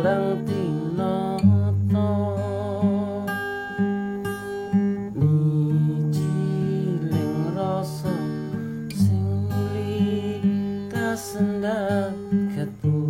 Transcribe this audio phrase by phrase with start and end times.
[0.00, 2.08] kurang tinoto
[5.12, 6.32] Nijiling
[7.52, 8.16] rosa
[8.96, 10.40] sing li
[10.88, 12.08] tasenda
[12.56, 13.09] ketua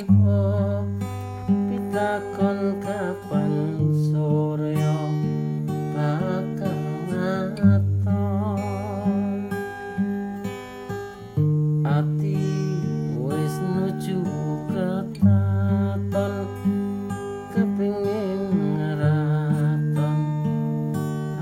[13.61, 14.25] nuju
[14.73, 16.33] kataton
[17.53, 18.41] kepingin
[18.77, 20.17] ngeraton.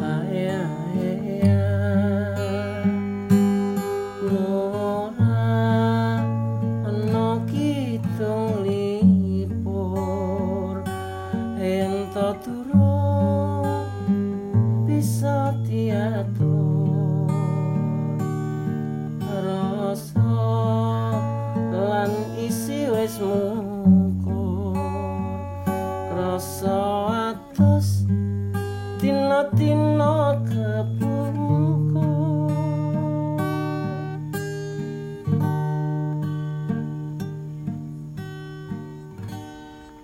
[0.04, 0.68] Ayah
[1.00, 2.84] ayah
[4.28, 5.48] nora
[7.12, 8.36] no kita
[8.68, 10.84] lipor
[11.60, 13.88] ento turun
[14.84, 16.89] bisa tiatur
[29.00, 31.09] Tino, tino, know.